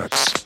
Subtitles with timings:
[0.00, 0.39] Tracks.